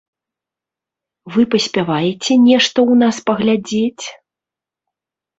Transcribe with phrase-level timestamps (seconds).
[1.33, 4.05] Вы паспяваеце нешта ў нас паглядзець?